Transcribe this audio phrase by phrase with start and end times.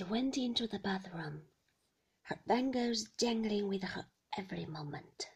[0.00, 1.42] She went into the bathroom,
[2.22, 5.28] her bangles jangling with her every moment,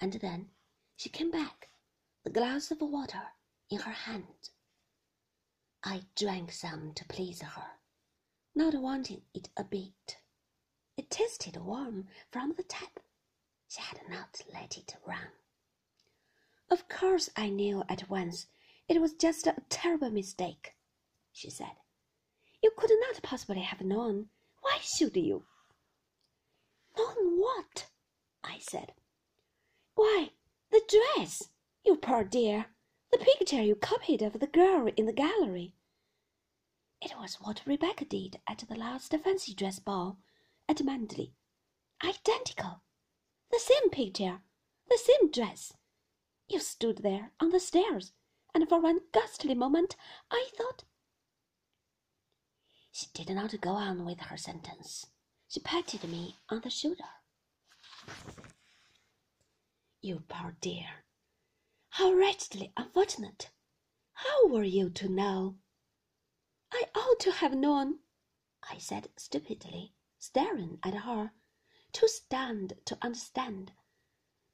[0.00, 0.50] and then
[0.96, 1.68] she came back,
[2.24, 3.32] the glass of water
[3.68, 4.48] in her hand.
[5.84, 7.80] I drank some to please her,
[8.54, 10.16] not wanting it a bit.
[10.96, 13.00] It tasted warm from the tap.
[13.68, 15.32] She had not let it run.
[16.70, 18.46] Of course, I knew at once
[18.88, 20.76] it was just a terrible mistake,
[21.30, 21.76] she said.
[22.62, 24.30] You could not possibly have known.
[24.60, 25.46] Why should you?
[26.96, 27.88] Known what?
[28.42, 28.92] I said.
[29.94, 30.32] Why,
[30.70, 31.50] the dress,
[31.84, 32.66] you poor dear,
[33.10, 35.74] the picture you copied of the girl in the gallery.
[37.00, 40.18] It was what Rebecca did at the last fancy dress ball
[40.68, 41.34] at Manderley.
[42.02, 42.82] Identical.
[43.50, 44.42] The same picture,
[44.88, 45.72] the same dress.
[46.48, 48.12] You stood there on the stairs,
[48.54, 49.96] and for one ghastly moment
[50.30, 50.84] I thought.
[52.98, 55.06] She did not go on with her sentence.
[55.46, 57.08] She patted me on the shoulder.
[60.00, 61.04] You poor dear.
[61.90, 63.50] How wretchedly unfortunate.
[64.14, 65.58] How were you to know?
[66.72, 68.00] I ought to have known,
[68.68, 71.30] I said stupidly, staring at her,
[71.92, 73.74] too stunned to understand.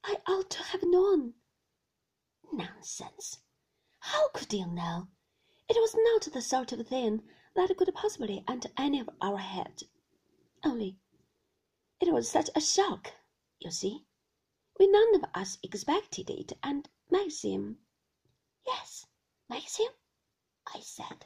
[0.03, 1.33] I ought to have known.
[2.53, 3.39] Nonsense.
[4.01, 5.07] How could you know?
[5.67, 7.23] It was not the sort of thing
[7.55, 9.83] that could possibly enter any of our heads.
[10.63, 10.99] Only,
[11.99, 13.13] it was such a shock,
[13.59, 14.05] you see.
[14.79, 17.79] We none of us expected it, and Maxim.
[18.65, 19.05] Yes,
[19.49, 19.89] Maxim,
[20.67, 21.25] I said.